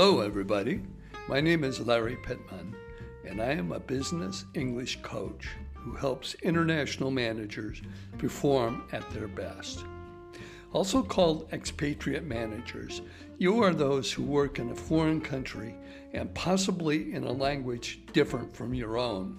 [0.00, 0.80] Hello, everybody.
[1.28, 2.72] My name is Larry Pitman,
[3.26, 7.82] and I am a business English coach who helps international managers
[8.16, 9.84] perform at their best.
[10.72, 13.02] Also called expatriate managers,
[13.38, 15.74] you are those who work in a foreign country
[16.12, 19.36] and possibly in a language different from your own.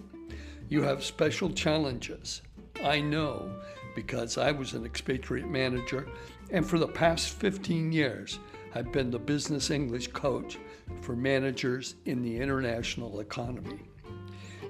[0.68, 2.42] You have special challenges.
[2.84, 3.50] I know
[3.96, 6.10] because I was an expatriate manager,
[6.52, 8.40] and for the past 15 years,
[8.76, 10.58] I've been the business English coach
[11.02, 13.80] for managers in the international economy.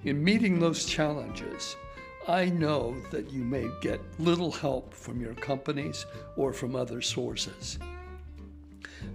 [0.05, 1.75] In meeting those challenges,
[2.27, 6.05] I know that you may get little help from your companies
[6.37, 7.77] or from other sources.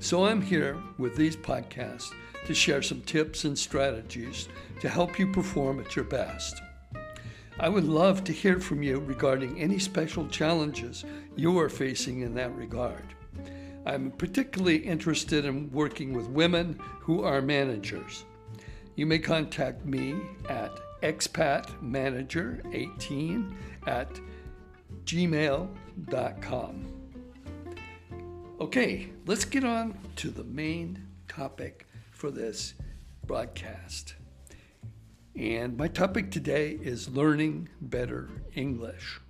[0.01, 2.11] So I'm here with these podcasts
[2.47, 4.49] to share some tips and strategies
[4.81, 6.61] to help you perform at your best.
[7.59, 11.05] I would love to hear from you regarding any special challenges
[11.37, 13.15] you are facing in that regard.
[13.87, 18.25] I'm particularly interested in working with women who are managers.
[18.97, 20.15] You may contact me
[20.49, 20.71] at
[21.03, 23.55] expatmanager18
[23.87, 24.09] at
[25.05, 26.87] gmail.com.
[28.61, 32.73] Okay, let's get on to the main topic for this
[33.27, 34.15] broadcast.
[35.37, 39.21] And my topic today is learning better English.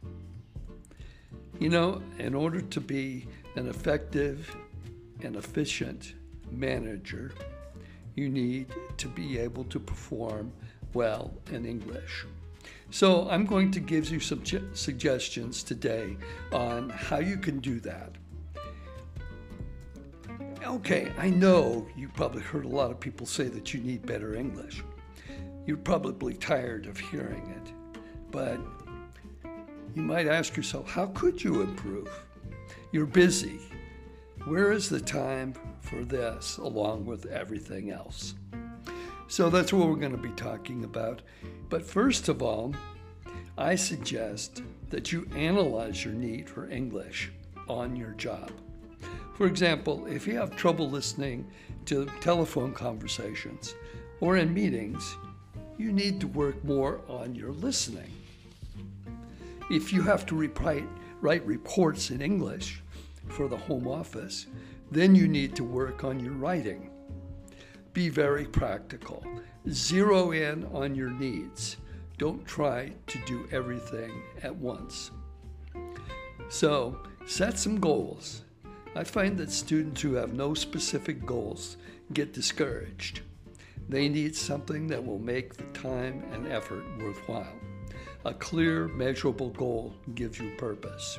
[1.59, 4.55] You know, in order to be an effective
[5.23, 6.15] and efficient
[6.51, 7.33] manager,
[8.15, 10.53] you need to be able to perform
[10.93, 12.27] well in English.
[12.91, 14.43] So, I'm going to give you some
[14.75, 16.17] suggestions today
[16.53, 18.13] on how you can do that.
[20.65, 24.35] Okay, I know you probably heard a lot of people say that you need better
[24.35, 24.83] English.
[25.67, 27.73] You're probably tired of hearing it,
[28.31, 28.59] but
[29.95, 32.09] you might ask yourself, how could you improve?
[32.95, 33.59] You're busy.
[34.45, 38.35] Where is the time for this along with everything else?
[39.27, 41.21] So that's what we're going to be talking about.
[41.71, 42.73] But first of all,
[43.59, 47.33] I suggest that you analyze your need for English
[47.69, 48.53] on your job.
[49.33, 51.51] For example, if you have trouble listening
[51.87, 53.75] to telephone conversations
[54.21, 55.17] or in meetings,
[55.79, 58.13] you need to work more on your listening.
[59.69, 60.37] If you have to
[61.21, 62.83] write, reports in English
[63.29, 64.47] for the home office,
[64.91, 66.91] then you need to work on your writing.
[67.93, 69.25] Be very practical.
[69.69, 71.77] Zero in on your needs.
[72.19, 75.11] Don't try to do everything at once.
[76.49, 78.43] So, set some goals.
[78.95, 81.77] I find that students who have no specific goals
[82.13, 83.23] get discouraged.
[83.89, 87.59] They need something that will make the time and effort worthwhile.
[88.25, 91.19] A clear, measurable goal gives you purpose.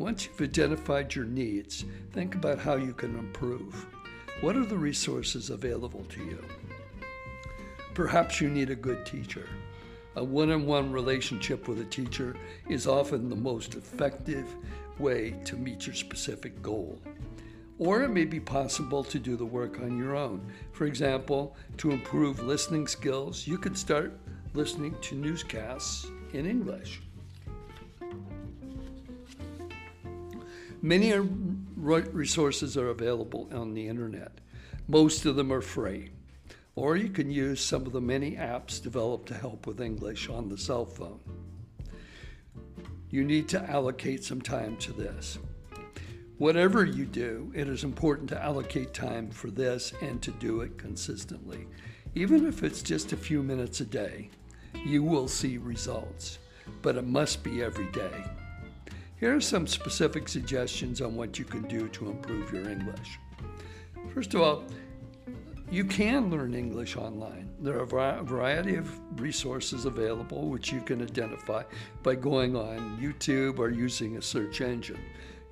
[0.00, 3.86] Once you've identified your needs, think about how you can improve.
[4.40, 6.42] What are the resources available to you?
[7.92, 9.46] Perhaps you need a good teacher.
[10.16, 12.34] A one on one relationship with a teacher
[12.66, 14.46] is often the most effective
[14.98, 16.98] way to meet your specific goal.
[17.78, 20.50] Or it may be possible to do the work on your own.
[20.72, 24.18] For example, to improve listening skills, you could start
[24.54, 27.02] listening to newscasts in English.
[30.82, 34.32] Many resources are available on the internet.
[34.88, 36.10] Most of them are free.
[36.74, 40.48] Or you can use some of the many apps developed to help with English on
[40.48, 41.20] the cell phone.
[43.10, 45.38] You need to allocate some time to this.
[46.38, 50.78] Whatever you do, it is important to allocate time for this and to do it
[50.78, 51.66] consistently.
[52.14, 54.30] Even if it's just a few minutes a day,
[54.86, 56.38] you will see results,
[56.80, 58.24] but it must be every day.
[59.20, 63.18] Here are some specific suggestions on what you can do to improve your English.
[64.14, 64.64] First of all,
[65.70, 67.50] you can learn English online.
[67.60, 68.88] There are a variety of
[69.20, 71.64] resources available which you can identify
[72.02, 74.98] by going on YouTube or using a search engine.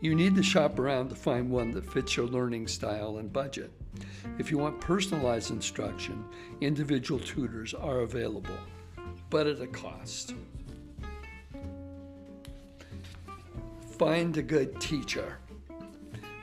[0.01, 3.71] You need to shop around to find one that fits your learning style and budget.
[4.39, 6.25] If you want personalized instruction,
[6.63, 8.59] individual tutors are available,
[9.29, 10.33] but at a cost.
[13.99, 15.39] Find a good teacher.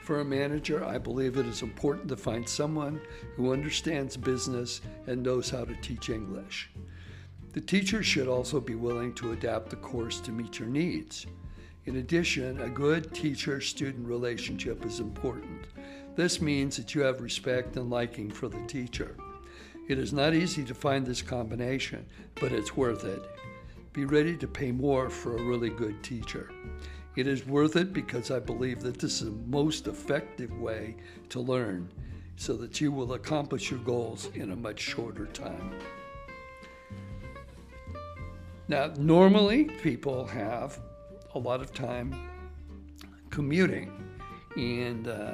[0.02, 3.00] For a manager, I believe it is important to find someone
[3.38, 6.69] who understands business and knows how to teach English.
[7.54, 11.28] The teacher should also be willing to adapt the course to meet your needs.
[11.86, 15.68] In addition, a good teacher student relationship is important.
[16.18, 19.16] This means that you have respect and liking for the teacher.
[19.88, 22.06] It is not easy to find this combination,
[22.36, 23.24] but it's worth it.
[23.94, 26.52] Be ready to pay more for a really good teacher.
[27.16, 30.96] It is worth it because I believe that this is the most effective way
[31.30, 31.90] to learn.
[32.38, 35.72] so that you will accomplish your goals in a much shorter time.
[38.68, 40.80] Now, normally people have
[41.34, 42.14] a lot of time
[43.30, 43.92] commuting,
[44.58, 45.34] and uh,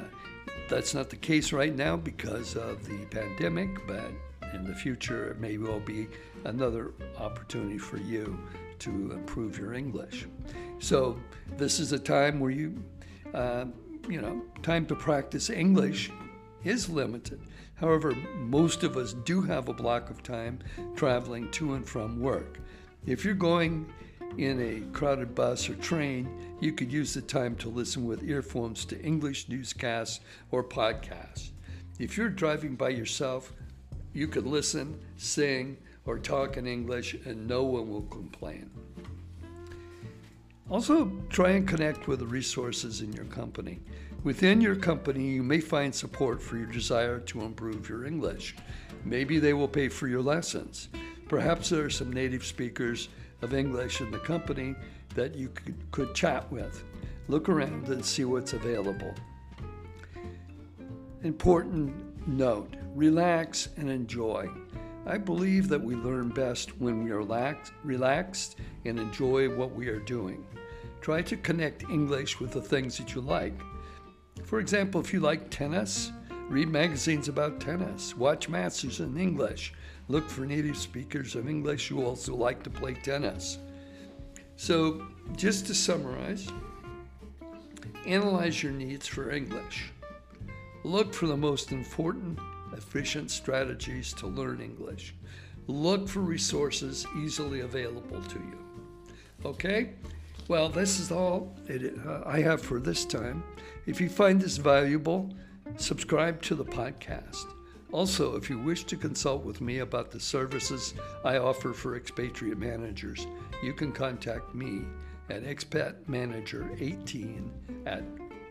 [0.68, 4.10] that's not the case right now because of the pandemic, but
[4.54, 6.08] in the future, it may well be
[6.44, 8.38] another opportunity for you
[8.80, 10.26] to improve your English.
[10.78, 11.18] So,
[11.56, 12.82] this is a time where you,
[13.34, 13.66] uh,
[14.08, 16.10] you know, time to practice English
[16.64, 17.40] is limited.
[17.74, 20.60] However, most of us do have a block of time
[20.96, 22.60] traveling to and from work.
[23.06, 23.92] If you're going
[24.38, 28.84] in a crowded bus or train, you could use the time to listen with earphones
[28.86, 30.20] to English newscasts
[30.50, 31.50] or podcasts.
[31.98, 33.52] If you're driving by yourself,
[34.12, 38.70] you can listen, sing, or talk in English, and no one will complain.
[40.70, 43.80] Also, try and connect with the resources in your company.
[44.24, 48.54] Within your company, you may find support for your desire to improve your English.
[49.04, 50.88] Maybe they will pay for your lessons.
[51.28, 53.08] Perhaps there are some native speakers
[53.42, 54.74] of English in the company
[55.14, 56.84] that you could, could chat with.
[57.28, 59.14] Look around and see what's available.
[61.22, 64.48] Important note relax and enjoy.
[65.06, 69.88] I believe that we learn best when we are relax, relaxed and enjoy what we
[69.88, 70.44] are doing.
[71.00, 73.54] Try to connect English with the things that you like.
[74.44, 76.12] For example, if you like tennis,
[76.48, 79.72] read magazines about tennis, watch matches in English,
[80.08, 83.58] look for native speakers of English who also like to play tennis.
[84.56, 85.04] So,
[85.36, 86.48] just to summarize,
[88.06, 89.91] analyze your needs for English.
[90.84, 92.40] Look for the most important,
[92.76, 95.14] efficient strategies to learn English.
[95.68, 98.58] Look for resources easily available to you.
[99.44, 99.90] Okay?
[100.48, 103.44] Well, this is all it, uh, I have for this time.
[103.86, 105.32] If you find this valuable,
[105.76, 107.46] subscribe to the podcast.
[107.92, 110.94] Also, if you wish to consult with me about the services
[111.24, 113.28] I offer for expatriate managers,
[113.62, 114.82] you can contact me
[115.30, 117.50] at expatmanager18
[117.86, 118.02] at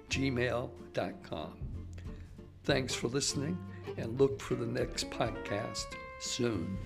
[0.09, 1.70] gmail.com.
[2.63, 3.57] Thanks for listening
[3.97, 5.85] and look for the next podcast
[6.19, 6.77] soon.